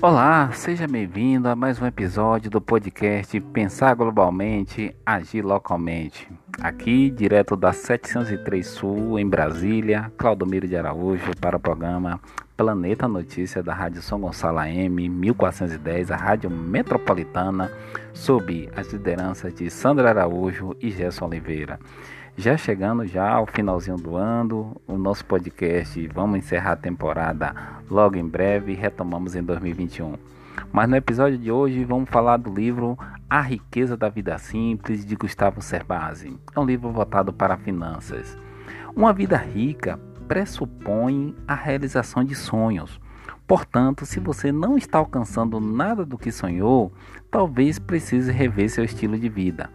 Olá, 0.00 0.52
seja 0.52 0.86
bem-vindo 0.86 1.48
a 1.48 1.56
mais 1.56 1.82
um 1.82 1.86
episódio 1.86 2.48
do 2.48 2.60
podcast 2.60 3.40
Pensar 3.40 3.96
Globalmente, 3.96 4.94
Agir 5.04 5.44
Localmente. 5.44 6.30
Aqui, 6.60 7.10
direto 7.10 7.56
da 7.56 7.72
703 7.72 8.64
Sul, 8.64 9.18
em 9.18 9.28
Brasília, 9.28 10.12
Claudomiro 10.16 10.68
de 10.68 10.76
Araújo, 10.76 11.32
para 11.40 11.56
o 11.56 11.60
programa 11.60 12.20
Planeta 12.56 13.08
Notícia 13.08 13.60
da 13.60 13.74
Rádio 13.74 14.00
São 14.00 14.20
Gonçalo 14.20 14.60
AM 14.60 15.08
1410, 15.08 16.12
a 16.12 16.16
Rádio 16.16 16.48
Metropolitana, 16.48 17.68
sob 18.14 18.70
as 18.76 18.92
lideranças 18.92 19.52
de 19.52 19.68
Sandra 19.68 20.10
Araújo 20.10 20.76
e 20.80 20.92
Gerson 20.92 21.26
Oliveira. 21.26 21.80
Já 22.38 22.56
chegando 22.56 23.04
já 23.04 23.28
ao 23.28 23.46
finalzinho 23.46 23.96
do 23.96 24.14
ano, 24.14 24.80
o 24.86 24.96
nosso 24.96 25.24
podcast, 25.24 26.06
vamos 26.06 26.38
encerrar 26.38 26.70
a 26.70 26.76
temporada 26.76 27.52
logo 27.90 28.14
em 28.14 28.24
breve 28.24 28.70
e 28.70 28.76
retomamos 28.76 29.34
em 29.34 29.42
2021. 29.42 30.14
Mas 30.70 30.88
no 30.88 30.94
episódio 30.94 31.36
de 31.36 31.50
hoje 31.50 31.82
vamos 31.82 32.08
falar 32.08 32.36
do 32.36 32.54
livro 32.54 32.96
A 33.28 33.40
Riqueza 33.40 33.96
da 33.96 34.08
Vida 34.08 34.38
Simples 34.38 35.04
de 35.04 35.16
Gustavo 35.16 35.60
Cerbasi. 35.60 36.38
É 36.54 36.60
um 36.60 36.64
livro 36.64 36.92
voltado 36.92 37.32
para 37.32 37.56
finanças. 37.56 38.38
Uma 38.94 39.12
vida 39.12 39.36
rica 39.36 39.98
pressupõe 40.28 41.34
a 41.44 41.56
realização 41.56 42.22
de 42.22 42.36
sonhos. 42.36 43.00
Portanto, 43.48 44.06
se 44.06 44.20
você 44.20 44.52
não 44.52 44.78
está 44.78 44.98
alcançando 44.98 45.58
nada 45.58 46.06
do 46.06 46.16
que 46.16 46.30
sonhou, 46.30 46.92
talvez 47.32 47.80
precise 47.80 48.30
rever 48.30 48.70
seu 48.70 48.84
estilo 48.84 49.18
de 49.18 49.28
vida. 49.28 49.68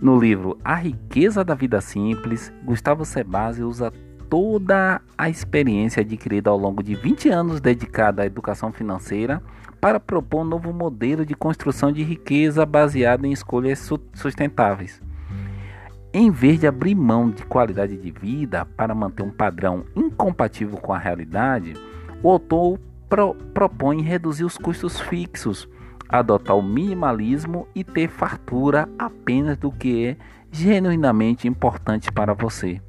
No 0.00 0.18
livro 0.18 0.56
A 0.64 0.76
Riqueza 0.76 1.44
da 1.44 1.54
Vida 1.54 1.78
Simples, 1.78 2.50
Gustavo 2.64 3.04
Sebasi 3.04 3.62
usa 3.62 3.92
toda 4.30 5.02
a 5.18 5.28
experiência 5.28 6.00
adquirida 6.00 6.48
ao 6.48 6.56
longo 6.56 6.82
de 6.82 6.94
20 6.94 7.28
anos 7.28 7.60
dedicada 7.60 8.22
à 8.22 8.26
educação 8.26 8.72
financeira 8.72 9.42
para 9.78 10.00
propor 10.00 10.40
um 10.40 10.44
novo 10.44 10.72
modelo 10.72 11.26
de 11.26 11.34
construção 11.34 11.92
de 11.92 12.02
riqueza 12.02 12.64
baseado 12.64 13.26
em 13.26 13.32
escolhas 13.32 13.90
sustentáveis. 14.14 15.02
Em 16.14 16.30
vez 16.30 16.58
de 16.58 16.66
abrir 16.66 16.94
mão 16.94 17.30
de 17.30 17.44
qualidade 17.44 17.98
de 17.98 18.10
vida 18.10 18.64
para 18.64 18.94
manter 18.94 19.22
um 19.22 19.30
padrão 19.30 19.84
incompatível 19.94 20.78
com 20.78 20.94
a 20.94 20.98
realidade, 20.98 21.74
o 22.22 22.30
autor 22.30 22.80
pro 23.06 23.34
propõe 23.52 24.00
reduzir 24.00 24.44
os 24.44 24.56
custos 24.56 24.98
fixos 24.98 25.68
adotar 26.10 26.56
o 26.56 26.62
minimalismo 26.62 27.68
e 27.74 27.84
ter 27.84 28.08
fartura 28.08 28.88
apenas 28.98 29.56
do 29.56 29.70
que 29.70 30.06
é 30.06 30.16
genuinamente 30.50 31.46
importante 31.46 32.10
para 32.10 32.34
você. 32.34 32.80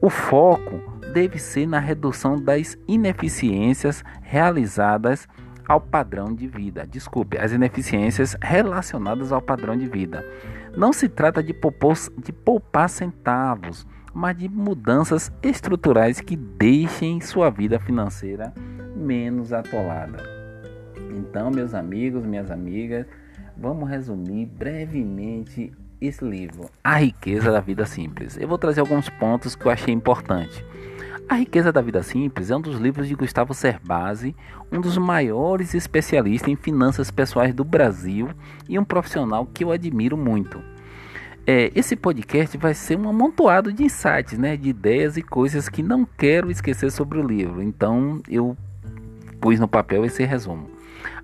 O 0.00 0.08
foco 0.08 0.80
deve 1.12 1.38
ser 1.38 1.66
na 1.66 1.78
redução 1.78 2.36
das 2.36 2.78
ineficiências 2.86 4.04
realizadas 4.22 5.26
ao 5.66 5.80
padrão 5.80 6.34
de 6.34 6.46
vida. 6.46 6.86
Desculpe, 6.86 7.38
as 7.38 7.52
ineficiências 7.52 8.36
relacionadas 8.40 9.32
ao 9.32 9.42
padrão 9.42 9.76
de 9.76 9.86
vida. 9.86 10.24
Não 10.76 10.92
se 10.92 11.08
trata 11.08 11.42
de 11.42 11.52
poupar, 11.52 11.96
de 12.18 12.32
poupar 12.32 12.88
centavos, 12.88 13.86
mas 14.14 14.36
de 14.36 14.48
mudanças 14.48 15.32
estruturais 15.42 16.20
que 16.20 16.36
deixem 16.36 17.20
sua 17.20 17.50
vida 17.50 17.80
financeira 17.80 18.52
menos 18.94 19.52
atolada. 19.52 20.35
Então, 21.16 21.50
meus 21.50 21.72
amigos, 21.72 22.24
minhas 22.24 22.50
amigas, 22.50 23.06
vamos 23.56 23.88
resumir 23.88 24.46
brevemente 24.46 25.72
esse 25.98 26.22
livro, 26.22 26.68
A 26.84 26.96
Riqueza 26.98 27.50
da 27.50 27.60
Vida 27.60 27.86
Simples. 27.86 28.36
Eu 28.36 28.46
vou 28.46 28.58
trazer 28.58 28.80
alguns 28.80 29.08
pontos 29.08 29.56
que 29.56 29.64
eu 29.64 29.72
achei 29.72 29.94
importante. 29.94 30.62
A 31.28 31.36
Riqueza 31.36 31.72
da 31.72 31.80
Vida 31.80 32.02
Simples 32.02 32.50
é 32.50 32.56
um 32.56 32.60
dos 32.60 32.78
livros 32.78 33.08
de 33.08 33.14
Gustavo 33.14 33.54
Cerbasi, 33.54 34.36
um 34.70 34.80
dos 34.80 34.96
maiores 34.98 35.74
especialistas 35.74 36.52
em 36.52 36.54
finanças 36.54 37.10
pessoais 37.10 37.54
do 37.54 37.64
Brasil 37.64 38.28
e 38.68 38.78
um 38.78 38.84
profissional 38.84 39.46
que 39.46 39.64
eu 39.64 39.72
admiro 39.72 40.16
muito. 40.16 40.62
É, 41.46 41.72
esse 41.74 41.96
podcast 41.96 42.58
vai 42.58 42.74
ser 42.74 42.98
um 42.98 43.08
amontoado 43.08 43.72
de 43.72 43.84
insights, 43.84 44.38
né, 44.38 44.56
de 44.56 44.68
ideias 44.68 45.16
e 45.16 45.22
coisas 45.22 45.68
que 45.68 45.82
não 45.82 46.04
quero 46.04 46.50
esquecer 46.50 46.90
sobre 46.90 47.18
o 47.18 47.26
livro. 47.26 47.62
Então 47.62 48.20
eu 48.28 48.56
pus 49.40 49.58
no 49.58 49.66
papel 49.66 50.04
esse 50.04 50.24
resumo. 50.24 50.75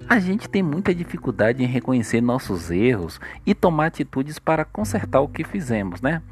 A 0.09 0.19
gente 0.19 0.48
tem 0.48 0.62
muita 0.62 0.94
dificuldade 0.94 1.62
em 1.62 1.66
reconhecer 1.66 2.20
nossos 2.20 2.70
erros 2.70 3.20
e 3.47 3.54
tomar 3.54 3.87
atitudes 3.87 4.38
para 4.38 4.65
consertar 4.65 5.20
o 5.20 5.28
que 5.28 5.44
fizemos, 5.44 6.00
né? 6.00 6.22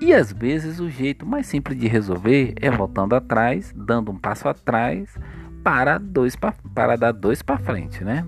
E 0.00 0.12
às 0.12 0.32
vezes 0.32 0.80
o 0.80 0.90
jeito 0.90 1.24
mais 1.24 1.46
simples 1.46 1.78
de 1.78 1.86
resolver 1.86 2.54
é 2.60 2.70
voltando 2.70 3.14
atrás, 3.14 3.72
dando 3.76 4.10
um 4.10 4.18
passo 4.18 4.48
atrás 4.48 5.16
para 5.62 5.98
dois 5.98 6.36
pra, 6.36 6.52
para 6.74 6.96
dar 6.96 7.12
dois 7.12 7.42
para 7.42 7.58
frente, 7.58 8.04
né? 8.04 8.26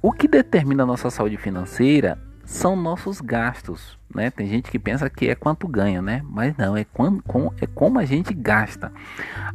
O 0.00 0.12
que 0.12 0.28
determina 0.28 0.84
nossa 0.84 1.08
saúde 1.10 1.36
financeira 1.36 2.18
são 2.44 2.76
nossos 2.76 3.20
gastos, 3.20 3.98
né? 4.14 4.30
Tem 4.30 4.46
gente 4.46 4.70
que 4.70 4.78
pensa 4.78 5.08
que 5.08 5.28
é 5.28 5.34
quanto 5.34 5.66
ganha, 5.66 6.02
né? 6.02 6.22
Mas 6.24 6.56
não, 6.56 6.76
é, 6.76 6.84
quando, 6.84 7.22
com, 7.22 7.52
é 7.60 7.66
como 7.66 7.98
a 7.98 8.04
gente 8.04 8.34
gasta. 8.34 8.92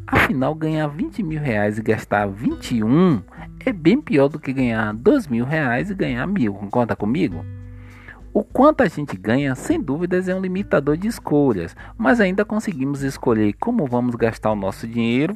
Afinal, 0.08 0.56
ganhar 0.56 0.88
20 0.88 1.24
mil 1.24 1.42
reais 1.42 1.78
e 1.78 1.82
gastar 1.82 2.28
21 2.28 3.22
é 3.66 3.72
bem 3.72 4.02
pior 4.02 4.28
do 4.28 4.40
que 4.40 4.52
ganhar 4.52 4.94
2 4.94 5.28
mil 5.28 5.46
reais 5.46 5.90
e 5.90 5.96
ganhar 5.96 6.26
mil. 6.28 6.54
Concorda 6.54 6.96
comigo? 6.96 7.46
O 8.34 8.44
quanto 8.44 8.82
a 8.82 8.88
gente 8.88 9.18
ganha, 9.18 9.56
sem 9.56 9.82
dúvidas, 9.82 10.28
é 10.28 10.36
um 10.36 10.42
limitador 10.42 10.96
de 10.96 11.08
escolhas, 11.08 11.76
mas 11.98 12.20
ainda 12.20 12.46
conseguimos 12.46 13.02
escolher 13.02 13.54
como 13.54 13.88
vamos 13.88 14.16
gastar 14.16 14.52
o 14.52 14.56
nosso 14.56 14.88
dinheiro, 14.88 15.36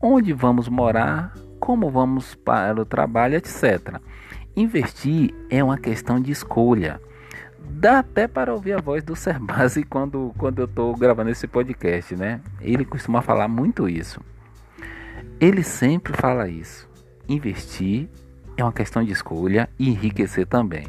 onde 0.00 0.32
vamos 0.32 0.68
morar, 0.68 1.34
como 1.58 1.90
vamos 1.90 2.34
para 2.34 2.80
o 2.80 2.84
trabalho, 2.84 3.34
etc. 3.34 4.00
Investir 4.56 5.34
é 5.50 5.64
uma 5.64 5.76
questão 5.76 6.20
de 6.20 6.30
escolha. 6.30 7.00
Dá 7.58 7.98
até 7.98 8.28
para 8.28 8.54
ouvir 8.54 8.74
a 8.74 8.80
voz 8.80 9.02
do 9.02 9.16
Serbasi 9.16 9.82
quando, 9.88 10.32
quando 10.38 10.60
eu 10.60 10.66
estou 10.66 10.94
gravando 10.94 11.30
esse 11.30 11.48
podcast, 11.48 12.14
né? 12.14 12.40
Ele 12.60 12.84
costuma 12.84 13.20
falar 13.20 13.48
muito 13.48 13.88
isso. 13.88 14.20
Ele 15.40 15.64
sempre 15.64 16.12
fala 16.12 16.48
isso. 16.48 16.88
Investir 17.28 18.08
é 18.56 18.62
uma 18.62 18.72
questão 18.72 19.02
de 19.02 19.10
escolha 19.10 19.68
e 19.76 19.88
enriquecer 19.88 20.46
também. 20.46 20.86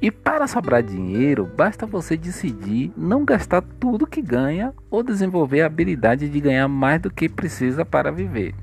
E 0.00 0.12
para 0.12 0.46
sobrar 0.46 0.80
dinheiro, 0.80 1.44
basta 1.56 1.86
você 1.86 2.16
decidir 2.16 2.92
não 2.96 3.24
gastar 3.24 3.62
tudo 3.80 4.06
que 4.06 4.22
ganha 4.22 4.72
ou 4.88 5.02
desenvolver 5.02 5.62
a 5.62 5.66
habilidade 5.66 6.28
de 6.28 6.40
ganhar 6.40 6.68
mais 6.68 7.00
do 7.00 7.10
que 7.10 7.28
precisa 7.28 7.84
para 7.84 8.12
viver. 8.12 8.54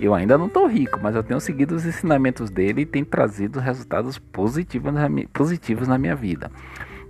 Eu 0.00 0.14
ainda 0.14 0.38
não 0.38 0.46
estou 0.46 0.66
rico, 0.66 0.98
mas 1.02 1.14
eu 1.14 1.22
tenho 1.22 1.40
seguido 1.40 1.74
os 1.74 1.84
ensinamentos 1.84 2.50
dele 2.50 2.82
e 2.82 2.86
tem 2.86 3.04
trazido 3.04 3.60
resultados 3.60 4.18
positivos 4.18 4.92
na, 4.92 5.08
positivos 5.32 5.88
na 5.88 5.98
minha 5.98 6.16
vida. 6.16 6.50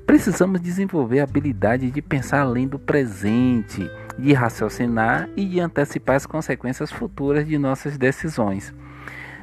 Precisamos 0.07 0.61
desenvolver 0.61 1.21
a 1.21 1.25
habilidade 1.25 1.91
de 1.91 2.01
pensar 2.01 2.41
além 2.41 2.67
do 2.67 2.79
presente, 2.79 3.91
de 4.19 4.33
raciocinar 4.33 5.29
e 5.37 5.45
de 5.45 5.61
antecipar 5.61 6.17
as 6.17 6.25
consequências 6.25 6.91
futuras 6.91 7.47
de 7.47 7.59
nossas 7.59 7.99
decisões. 7.99 8.73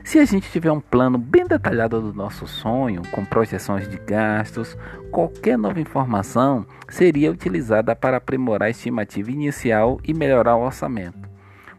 Se 0.04 0.20
a 0.20 0.26
gente 0.26 0.52
tiver 0.52 0.72
um 0.72 0.80
plano 0.80 1.18
bem 1.18 1.48
detalhado 1.48 2.00
do 2.00 2.14
nosso 2.14 2.46
sonho, 2.46 3.02
com 3.12 3.26
projeções 3.26 3.90
de 3.90 3.98
gastos, 3.98 4.78
qualquer 5.12 5.58
nova 5.58 5.80
informação 5.80 6.64
seria 6.88 7.32
utilizada 7.32 7.96
para 7.96 8.18
aprimorar 8.18 8.68
a 8.68 8.70
estimativa 8.70 9.32
inicial 9.32 10.00
e 10.04 10.14
melhorar 10.14 10.58
o 10.58 10.64
orçamento. 10.64 11.25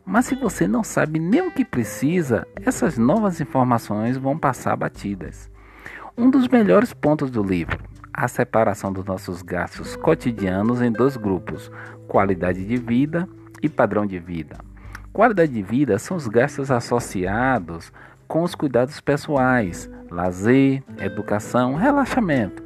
Mas 0.09 0.27
se 0.27 0.37
você 0.37 0.69
não 0.69 0.85
sabe 0.85 1.19
nem 1.19 1.41
o 1.41 1.51
que 1.51 1.65
precisa, 1.65 2.47
essas 2.65 2.97
novas 2.97 3.41
informações 3.41 4.17
vão 4.17 4.39
passar 4.39 4.77
batidas. 4.77 5.51
Um 6.17 6.31
dos 6.31 6.47
melhores 6.47 6.95
pontos 6.95 7.29
do 7.29 7.43
livro, 7.43 7.83
a 8.13 8.29
separação 8.29 8.93
dos 8.93 9.05
nossos 9.05 9.43
gastos 9.43 9.97
cotidianos 9.97 10.81
em 10.81 10.93
dois 10.93 11.17
grupos: 11.17 11.73
qualidade 12.07 12.65
de 12.65 12.77
vida 12.77 13.29
e 13.61 13.69
padrão 13.69 14.07
de 14.07 14.21
vida. 14.21 14.57
Qualidade 15.13 15.53
de 15.53 15.63
vida 15.63 15.99
são 15.99 16.17
os 16.17 16.29
gastos 16.29 16.71
associados 16.71 17.93
com 18.29 18.45
os 18.45 18.55
cuidados 18.55 19.01
pessoais, 19.01 19.91
lazer, 20.09 20.85
educação, 21.01 21.75
relaxamento. 21.75 22.66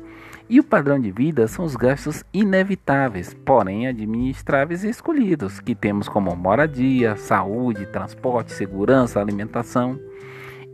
E 0.50 0.58
o 0.58 0.64
padrão 0.64 0.99
de 0.99 1.12
vida 1.12 1.47
são 1.47 1.64
os 1.64 1.76
gastos 1.76 2.25
inevitáveis, 2.35 3.32
porém 3.44 3.87
administráveis 3.87 4.82
e 4.82 4.88
escolhidos, 4.88 5.61
que 5.61 5.76
temos 5.76 6.08
como 6.08 6.35
moradia, 6.35 7.14
saúde, 7.14 7.87
transporte, 7.87 8.52
segurança, 8.52 9.20
alimentação. 9.20 9.97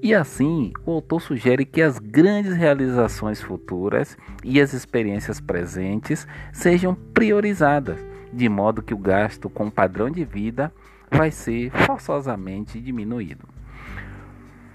E 0.02 0.14
assim, 0.14 0.73
o 0.87 0.93
autor 0.93 1.20
sugere 1.20 1.67
que 1.67 1.82
as 1.82 1.99
grandes 1.99 2.55
realizações 2.55 3.43
futuras 3.43 4.17
e 4.43 4.62
as 4.62 4.73
experiências 4.73 5.43
presentes 5.43 6.26
sejam 6.55 6.94
priorizadas, 6.94 7.99
de 8.32 8.49
modo 8.49 8.81
que 8.81 8.94
o 8.94 8.99
gasto 8.99 9.50
com 9.50 9.67
o 9.67 9.70
padrão 9.70 10.11
de 10.11 10.25
vida 10.25 10.73
vai 11.11 11.31
ser 11.31 11.70
forçosamente 11.70 12.81
diminuído. 12.81 13.56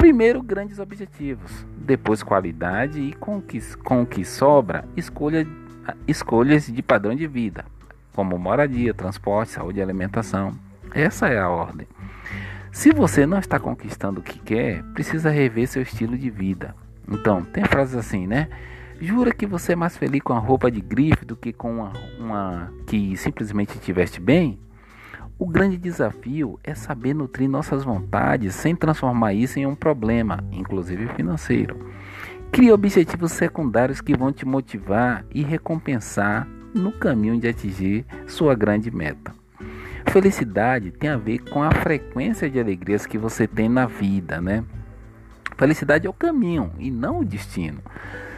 Primeiro, 0.01 0.41
grandes 0.41 0.79
objetivos, 0.79 1.63
depois 1.77 2.23
qualidade 2.23 2.99
e 2.99 3.13
com 3.13 3.37
o 3.37 3.41
que, 3.41 3.61
com 3.77 4.03
que 4.03 4.25
sobra, 4.25 4.83
escolha, 4.97 5.47
escolhas 6.07 6.65
de 6.65 6.81
padrão 6.81 7.13
de 7.13 7.27
vida, 7.27 7.65
como 8.11 8.35
moradia, 8.39 8.95
transporte, 8.95 9.51
saúde 9.51 9.77
e 9.77 9.81
alimentação. 9.83 10.57
Essa 10.91 11.27
é 11.27 11.37
a 11.37 11.47
ordem. 11.47 11.87
Se 12.71 12.91
você 12.91 13.27
não 13.27 13.37
está 13.37 13.59
conquistando 13.59 14.21
o 14.21 14.23
que 14.23 14.39
quer, 14.39 14.81
precisa 14.85 15.29
rever 15.29 15.67
seu 15.67 15.83
estilo 15.83 16.17
de 16.17 16.31
vida. 16.31 16.73
Então, 17.07 17.43
tem 17.43 17.63
frases 17.65 17.95
assim, 17.95 18.25
né? 18.25 18.49
Jura 18.99 19.31
que 19.31 19.45
você 19.45 19.73
é 19.73 19.75
mais 19.75 19.95
feliz 19.95 20.23
com 20.23 20.33
a 20.33 20.39
roupa 20.39 20.71
de 20.71 20.81
grife 20.81 21.25
do 21.25 21.35
que 21.35 21.53
com 21.53 21.75
uma, 21.75 21.93
uma 22.17 22.73
que 22.87 23.15
simplesmente 23.17 23.77
te 23.77 23.93
veste 23.93 24.19
bem? 24.19 24.57
O 25.41 25.47
grande 25.47 25.75
desafio 25.75 26.59
é 26.63 26.75
saber 26.75 27.15
nutrir 27.15 27.49
nossas 27.49 27.83
vontades 27.83 28.53
sem 28.53 28.75
transformar 28.75 29.33
isso 29.33 29.57
em 29.57 29.65
um 29.65 29.73
problema, 29.73 30.37
inclusive 30.51 31.07
financeiro. 31.15 31.83
Crie 32.51 32.71
objetivos 32.71 33.31
secundários 33.31 34.01
que 34.01 34.15
vão 34.15 34.31
te 34.31 34.45
motivar 34.45 35.25
e 35.33 35.41
recompensar 35.41 36.47
no 36.75 36.91
caminho 36.91 37.39
de 37.39 37.47
atingir 37.47 38.05
sua 38.27 38.53
grande 38.53 38.91
meta. 38.91 39.33
Felicidade 40.11 40.91
tem 40.91 41.09
a 41.09 41.17
ver 41.17 41.39
com 41.39 41.63
a 41.63 41.71
frequência 41.71 42.47
de 42.47 42.59
alegrias 42.59 43.07
que 43.07 43.17
você 43.17 43.47
tem 43.47 43.67
na 43.67 43.87
vida, 43.87 44.39
né? 44.39 44.63
Felicidade 45.57 46.05
é 46.05 46.09
o 46.11 46.13
caminho 46.13 46.71
e 46.77 46.91
não 46.91 47.21
o 47.21 47.25
destino. 47.25 47.81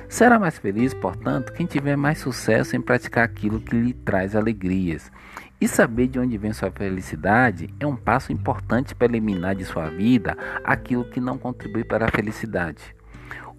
Será 0.07 0.39
mais 0.39 0.57
feliz, 0.57 0.93
portanto, 0.93 1.51
quem 1.51 1.65
tiver 1.65 1.97
mais 1.97 2.19
sucesso 2.19 2.77
em 2.77 2.81
praticar 2.81 3.25
aquilo 3.25 3.59
que 3.59 3.75
lhe 3.75 3.93
traz 3.93 4.37
alegrias. 4.37 5.11
E 5.59 5.67
saber 5.67 6.07
de 6.07 6.19
onde 6.19 6.37
vem 6.37 6.51
sua 6.51 6.71
felicidade 6.71 7.73
é 7.79 7.87
um 7.87 7.95
passo 7.95 8.33
importante 8.33 8.93
para 8.93 9.07
eliminar 9.07 9.55
de 9.55 9.63
sua 9.63 9.89
vida 9.89 10.37
aquilo 10.63 11.05
que 11.05 11.21
não 11.21 11.37
contribui 11.37 11.83
para 11.83 12.05
a 12.05 12.11
felicidade. 12.11 12.95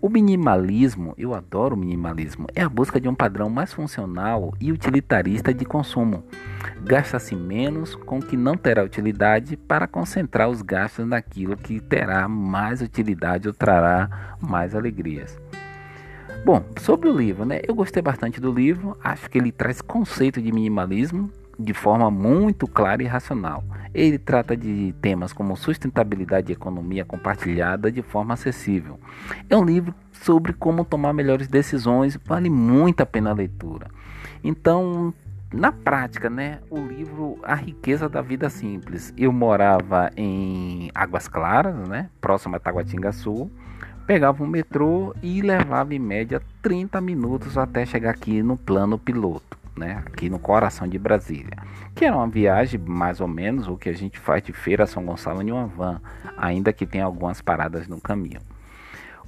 O 0.05 0.11
minimalismo, 0.11 1.15
eu 1.17 1.35
adoro 1.35 1.75
o 1.75 1.79
minimalismo, 1.79 2.47
é 2.55 2.61
a 2.61 2.69
busca 2.69 3.01
de 3.01 3.09
um 3.09 3.15
padrão 3.15 3.49
mais 3.49 3.73
funcional 3.73 4.53
e 4.61 4.71
utilitarista 4.71 5.55
de 5.55 5.65
consumo. 5.65 6.23
Gasta-se 6.83 7.35
menos 7.35 7.95
com 7.95 8.19
o 8.19 8.23
que 8.23 8.37
não 8.37 8.55
terá 8.55 8.85
utilidade 8.85 9.57
para 9.57 9.87
concentrar 9.87 10.51
os 10.51 10.61
gastos 10.61 11.07
naquilo 11.07 11.57
que 11.57 11.81
terá 11.81 12.29
mais 12.29 12.83
utilidade 12.83 13.49
ou 13.49 13.55
trará 13.55 14.37
mais 14.43 14.75
alegrias. 14.75 15.39
Bom, 16.45 16.63
sobre 16.79 17.09
o 17.09 17.17
livro, 17.17 17.47
né? 17.47 17.63
Eu 17.67 17.75
gostei 17.75 18.03
bastante 18.03 18.39
do 18.39 18.53
livro, 18.53 18.99
acho 19.03 19.31
que 19.31 19.39
ele 19.39 19.51
traz 19.51 19.81
conceito 19.81 20.43
de 20.43 20.53
minimalismo 20.53 21.31
de 21.59 21.75
forma 21.75 22.11
muito 22.11 22.67
clara 22.67 23.03
e 23.03 23.07
racional. 23.07 23.65
Ele 23.93 24.19
trata 24.19 24.57
de 24.57 24.95
temas 25.01 25.33
como 25.33 25.57
sustentabilidade 25.57 26.51
e 26.51 26.55
economia 26.55 27.05
compartilhada 27.05 27.91
de 27.91 28.03
forma 28.03 28.35
acessível. 28.35 28.99
É 29.49 29.57
um 29.57 29.65
livro 29.65 29.95
sobre 30.13 30.53
como 30.53 30.85
tomar 30.85 31.13
melhores 31.13 31.49
decisões, 31.49 32.19
vale 32.25 32.51
muito 32.51 33.01
a 33.01 33.07
pena 33.07 33.31
a 33.31 33.35
leitura. 33.35 33.89
Então, 34.43 35.15
na 35.53 35.71
prática, 35.71 36.29
né, 36.29 36.59
o 36.69 36.79
livro 36.79 37.39
A 37.43 37.55
Riqueza 37.55 38.09
da 38.09 38.21
Vida 38.21 38.51
Simples. 38.51 39.15
Eu 39.17 39.33
morava 39.33 40.11
em 40.17 40.91
Águas 40.95 41.29
Claras, 41.29 41.77
né, 41.89 42.11
próximo 42.21 42.57
a 42.57 42.59
Taguatinga 42.59 43.13
Sul 43.13 43.51
pegava 44.07 44.43
um 44.43 44.47
metrô 44.47 45.15
e 45.23 45.41
levava 45.41 45.95
em 45.95 45.99
média 45.99 46.41
30 46.63 47.01
minutos 47.01 47.57
até 47.57 47.85
chegar 47.87 48.11
aqui 48.11 48.43
no 48.43 48.57
plano 48.57 48.99
piloto, 48.99 49.59
né? 49.77 50.03
Aqui 50.07 50.29
no 50.31 50.39
coração 50.39 50.87
de 50.87 50.99
Brasília. 50.99 51.57
Que 51.95 52.05
era 52.05 52.17
uma 52.17 52.29
viagem 52.29 52.81
mais 52.81 53.21
ou 53.21 53.29
menos 53.29 53.69
o 53.69 53.77
que 53.77 53.89
a 53.89 53.95
gente 53.95 54.19
faz 54.19 54.43
de 54.43 54.53
Feira 54.53 54.85
a 54.85 54.87
São 54.87 55.05
Gonçalo 55.05 55.43
em 55.43 55.51
uma 55.51 55.67
van, 55.67 56.01
ainda 56.37 56.73
que 56.73 56.87
tenha 56.87 57.05
algumas 57.05 57.41
paradas 57.41 57.89
no 57.89 58.01
caminho. 58.01 58.41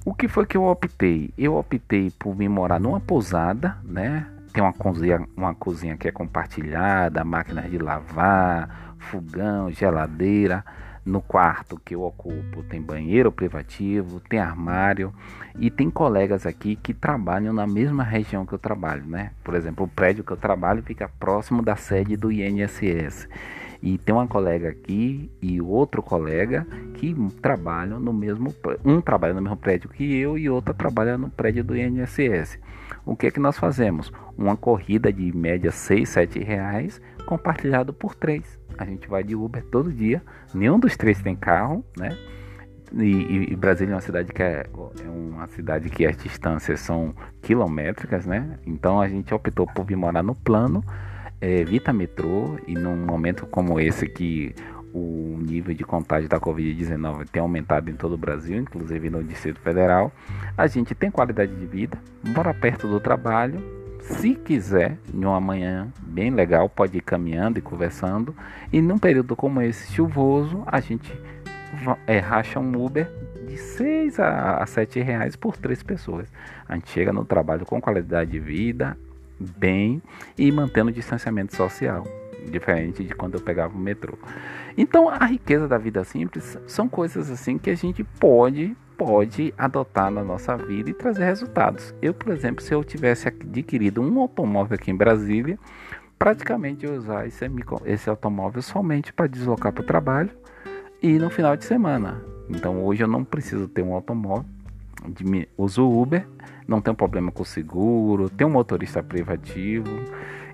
O 0.05 0.13
que 0.13 0.27
foi 0.27 0.45
que 0.45 0.55
eu 0.55 0.63
optei? 0.63 1.33
Eu 1.37 1.55
optei 1.55 2.11
por 2.11 2.33
vir 2.33 2.47
morar 2.47 2.79
numa 2.79 2.99
pousada, 2.99 3.77
né? 3.83 4.25
Tem 4.53 4.63
uma 4.63 4.73
cozinha, 4.73 5.27
uma 5.35 5.53
cozinha 5.53 5.97
que 5.97 6.07
é 6.07 6.11
compartilhada, 6.11 7.23
máquinas 7.23 7.69
de 7.69 7.77
lavar, 7.77 8.95
fogão, 8.97 9.69
geladeira. 9.69 10.63
No 11.07 11.21
quarto 11.21 11.79
que 11.85 11.95
eu 11.95 12.03
ocupo 12.03 12.63
tem 12.63 12.81
banheiro 12.81 13.31
privativo, 13.31 14.19
tem 14.19 14.39
armário 14.39 15.13
e 15.57 15.71
tem 15.71 15.89
colegas 15.89 16.45
aqui 16.45 16.75
que 16.75 16.93
trabalham 16.93 17.53
na 17.53 17.65
mesma 17.65 18.03
região 18.03 18.45
que 18.45 18.51
eu 18.51 18.59
trabalho, 18.59 19.05
né? 19.05 19.31
Por 19.41 19.55
exemplo, 19.55 19.85
o 19.85 19.87
prédio 19.87 20.21
que 20.21 20.31
eu 20.31 20.35
trabalho 20.35 20.83
fica 20.83 21.07
próximo 21.07 21.63
da 21.63 21.77
sede 21.77 22.17
do 22.17 22.29
INSS. 22.29 23.29
E 23.81 23.97
tem 23.97 24.13
uma 24.13 24.27
colega 24.27 24.67
aqui 24.67 25.31
e 25.41 25.61
outro 25.61 26.03
colega 26.03 26.67
que 26.95 27.15
trabalham 27.41 28.01
no 28.01 28.11
mesmo 28.11 28.53
um 28.83 28.99
trabalha 28.99 29.33
no 29.33 29.41
mesmo 29.41 29.55
prédio 29.55 29.89
que 29.89 30.13
eu 30.13 30.37
e 30.37 30.49
outro 30.49 30.73
trabalha 30.73 31.17
no 31.17 31.29
prédio 31.29 31.63
do 31.63 31.77
INSS. 31.77 32.59
O 33.05 33.15
que 33.15 33.27
é 33.27 33.31
que 33.31 33.39
nós 33.39 33.57
fazemos? 33.57 34.11
Uma 34.37 34.57
corrida 34.57 35.13
de 35.13 35.33
média 35.33 35.71
6, 35.71 36.09
7 36.09 36.39
reais 36.39 37.01
compartilhado 37.25 37.93
por 37.93 38.13
três. 38.13 38.59
A 38.77 38.85
gente 38.85 39.07
vai 39.07 39.23
de 39.23 39.35
Uber 39.35 39.63
todo 39.65 39.91
dia. 39.91 40.21
Nenhum 40.53 40.79
dos 40.79 40.95
três 40.95 41.21
tem 41.21 41.35
carro, 41.35 41.83
né? 41.97 42.17
E, 42.93 43.51
e, 43.51 43.55
Brasília 43.55 43.91
é 43.91 43.95
uma 43.95 44.01
cidade 44.01 44.31
que 44.31 44.41
é, 44.41 44.65
é, 44.65 45.09
uma 45.09 45.45
cidade 45.47 45.89
que 45.89 46.05
as 46.05 46.15
distâncias 46.15 46.79
são 46.79 47.13
quilométricas, 47.41 48.25
né? 48.25 48.57
Então 48.65 49.01
a 49.01 49.09
gente 49.09 49.33
optou 49.33 49.67
por 49.67 49.85
vir 49.85 49.97
morar 49.97 50.23
no 50.23 50.33
plano, 50.33 50.81
é, 51.41 51.59
evita 51.59 51.91
metrô 51.91 52.57
e 52.65 52.73
num 52.73 52.95
momento 52.95 53.45
como 53.45 53.79
esse 53.79 54.07
que 54.07 54.55
o 54.93 55.37
nível 55.41 55.75
de 55.75 55.83
contágio 55.83 56.29
da 56.29 56.39
Covid-19 56.39 57.27
tem 57.29 57.41
aumentado 57.41 57.89
em 57.89 57.93
todo 57.93 58.13
o 58.13 58.17
Brasil, 58.17 58.57
inclusive 58.57 59.09
no 59.09 59.23
Distrito 59.23 59.59
Federal, 59.59 60.11
a 60.57 60.65
gente 60.65 60.95
tem 60.95 61.11
qualidade 61.11 61.53
de 61.53 61.65
vida, 61.65 61.97
mora 62.23 62.53
perto 62.53 62.87
do 62.87 62.99
trabalho 62.99 63.61
se 64.01 64.35
quiser, 64.35 64.97
em 65.13 65.25
uma 65.25 65.39
manhã 65.39 65.87
bem 66.01 66.31
legal, 66.31 66.69
pode 66.69 66.97
ir 66.97 67.01
caminhando 67.01 67.59
e 67.59 67.61
conversando. 67.61 68.35
E 68.71 68.81
num 68.81 68.97
período 68.97 69.35
como 69.35 69.61
esse 69.61 69.93
chuvoso, 69.93 70.63
a 70.65 70.79
gente 70.79 71.13
é, 72.05 72.19
racha 72.19 72.59
um 72.59 72.85
Uber 72.85 73.09
de 73.47 73.57
6 73.57 74.19
a 74.19 74.65
7 74.65 74.99
reais 75.01 75.35
por 75.35 75.57
três 75.57 75.83
pessoas. 75.83 76.31
A 76.67 76.75
gente 76.75 76.89
chega 76.89 77.13
no 77.13 77.25
trabalho 77.25 77.65
com 77.65 77.81
qualidade 77.81 78.31
de 78.31 78.39
vida, 78.39 78.97
bem 79.39 80.01
e 80.37 80.51
mantendo 80.51 80.89
o 80.89 80.93
distanciamento 80.93 81.55
social, 81.55 82.03
diferente 82.49 83.03
de 83.03 83.13
quando 83.13 83.35
eu 83.35 83.41
pegava 83.41 83.75
o 83.75 83.79
metrô. 83.79 84.17
Então, 84.77 85.09
a 85.09 85.25
riqueza 85.25 85.67
da 85.67 85.77
vida 85.77 86.03
simples 86.03 86.57
são 86.67 86.87
coisas 86.87 87.29
assim 87.29 87.57
que 87.57 87.69
a 87.69 87.75
gente 87.75 88.03
pode 88.03 88.75
pode 88.97 89.53
adotar 89.57 90.09
na 90.09 90.23
nossa 90.23 90.57
vida 90.57 90.89
e 90.89 90.93
trazer 90.93 91.25
resultados. 91.25 91.93
Eu, 92.01 92.13
por 92.13 92.33
exemplo, 92.33 92.63
se 92.63 92.73
eu 92.73 92.83
tivesse 92.83 93.27
adquirido 93.27 94.01
um 94.01 94.19
automóvel 94.19 94.75
aqui 94.75 94.89
em 94.89 94.95
Brasília, 94.95 95.57
praticamente 96.17 96.85
eu 96.85 96.95
usar 96.95 97.27
esse, 97.27 97.45
esse 97.85 98.09
automóvel 98.09 98.61
somente 98.61 99.13
para 99.13 99.27
deslocar 99.27 99.71
para 99.71 99.83
o 99.83 99.85
trabalho 99.85 100.31
e 101.01 101.19
no 101.19 101.29
final 101.29 101.55
de 101.55 101.63
semana. 101.63 102.21
Então 102.49 102.83
hoje 102.83 103.03
eu 103.03 103.07
não 103.07 103.23
preciso 103.23 103.67
ter 103.67 103.83
um 103.83 103.93
automóvel, 103.93 104.45
de, 105.07 105.47
uso 105.57 105.87
Uber, 105.87 106.27
não 106.67 106.81
tenho 106.81 106.95
problema 106.95 107.31
com 107.31 107.43
o 107.43 107.45
seguro, 107.45 108.29
tenho 108.29 108.49
um 108.49 108.53
motorista 108.53 109.03
privativo. 109.03 109.87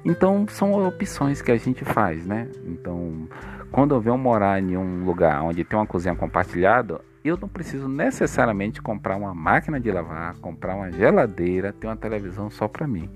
Então 0.04 0.46
são 0.50 0.86
opções 0.86 1.42
que 1.42 1.52
a 1.52 1.58
gente 1.58 1.86
faz, 1.86 2.26
né? 2.26 2.50
Então, 2.66 3.28
quando 3.72 3.96
eu 3.96 4.02
venho 4.02 4.18
morar 4.18 4.62
em 4.62 4.76
um 4.76 5.06
lugar 5.06 5.42
onde 5.42 5.64
tem 5.64 5.80
uma 5.80 5.88
cozinha 5.88 6.14
compartilhada, 6.14 7.00
eu 7.24 7.38
não 7.38 7.48
preciso 7.48 7.88
necessariamente 7.88 8.82
comprar 8.82 9.16
uma 9.16 9.34
máquina 9.34 9.80
de 9.80 9.92
lavar, 9.92 10.36
comprar 10.36 10.76
uma 10.76 10.92
geladeira, 10.92 11.72
ter 11.72 11.88
uma 11.88 11.96
televisão 11.96 12.50
só 12.50 12.68
para 12.68 12.88
mim. 12.88 13.10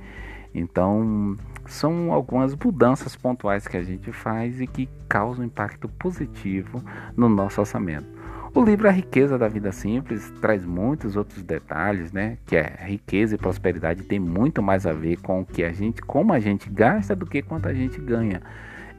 Então, 0.53 1.35
são 1.65 2.11
algumas 2.11 2.55
mudanças 2.55 3.15
pontuais 3.15 3.67
que 3.67 3.75
a 3.75 3.83
gente 3.83 4.11
faz 4.11 4.61
e 4.61 4.65
que 4.65 4.89
causam 5.09 5.45
impacto 5.45 5.89
positivo 5.89 6.81
no 7.15 7.27
nosso 7.27 7.59
orçamento. 7.59 8.17
O 8.55 8.63
livro 8.63 8.87
A 8.87 8.91
Riqueza 8.91 9.37
da 9.37 9.47
Vida 9.47 9.71
Simples 9.71 10.33
traz 10.41 10.65
muitos 10.65 11.15
outros 11.15 11.43
detalhes, 11.43 12.11
né? 12.11 12.37
Que 12.45 12.55
é 12.55 12.75
riqueza 12.79 13.35
e 13.35 13.37
prosperidade 13.37 14.03
tem 14.03 14.19
muito 14.19 14.63
mais 14.63 14.87
a 14.87 14.93
ver 14.93 15.17
com 15.17 15.41
o 15.41 15.45
que 15.45 15.63
a 15.63 15.71
gente, 15.71 16.01
como 16.01 16.33
a 16.33 16.39
gente 16.39 16.69
gasta 16.69 17.15
do 17.15 17.25
que 17.25 17.41
quanto 17.41 17.67
a 17.67 17.73
gente 17.73 17.99
ganha. 17.99 18.41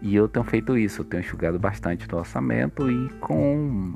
E 0.00 0.14
eu 0.14 0.28
tenho 0.28 0.44
feito 0.44 0.78
isso, 0.78 1.00
eu 1.00 1.04
tenho 1.04 1.22
enxugado 1.22 1.58
bastante 1.58 2.06
do 2.06 2.16
orçamento 2.16 2.88
e 2.88 3.08
com 3.20 3.94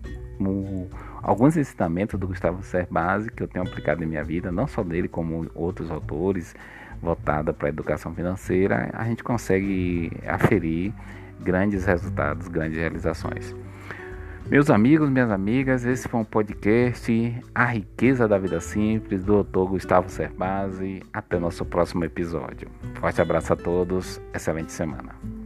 o, 0.51 0.89
alguns 1.23 1.57
ensinamentos 1.57 2.19
do 2.19 2.27
Gustavo 2.27 2.63
Cerbasi 2.63 3.31
que 3.31 3.43
eu 3.43 3.49
tenho 3.49 3.65
aplicado 3.67 4.03
em 4.03 4.07
minha 4.07 4.25
vida, 4.25 4.51
não 4.51 4.67
só 4.67 4.83
dele, 4.83 5.09
como 5.09 5.51
outros 5.55 5.91
autores 5.91 6.55
voltada 7.01 7.53
para 7.53 7.69
a 7.69 7.71
educação 7.71 8.15
financeira, 8.15 8.91
a 8.93 9.05
gente 9.05 9.25
consegue 9.25 10.11
aferir 10.27 10.93
grandes 11.41 11.85
resultados, 11.85 12.49
grandes 12.49 12.79
realizações. 12.79 13.55
Meus 14.49 14.69
amigos, 14.71 15.09
minhas 15.09 15.31
amigas, 15.31 15.85
esse 15.85 16.09
foi 16.09 16.21
um 16.21 16.25
podcast 16.25 17.43
A 17.55 17.65
Riqueza 17.65 18.29
da 18.29 18.39
Vida 18.39 18.61
Simples 18.61 19.25
do 19.25 19.43
Dr. 19.43 19.71
Gustavo 19.71 20.11
Cerbasi. 20.11 21.03
Até 21.13 21.39
nosso 21.39 21.65
próximo 21.65 22.05
episódio. 22.05 22.69
Forte 22.95 23.23
abraço 23.23 23.53
a 23.53 23.57
todos, 23.57 24.21
excelente 24.35 24.73
semana. 24.73 25.42